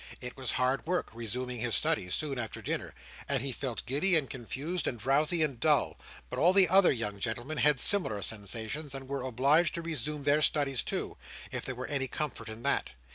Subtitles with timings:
[0.19, 2.95] It was hard work, resuming his studies, soon after dinner;
[3.29, 5.99] and he felt giddy and confused and drowsy and dull.
[6.31, 10.41] But all the other young gentlemen had similar sensations, and were obliged to resume their
[10.41, 11.17] studies too,
[11.51, 12.93] if there were any comfort in that.